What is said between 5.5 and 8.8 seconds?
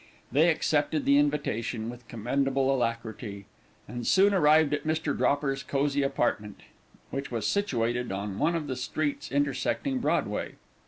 cozy apartment, which was situated on one of the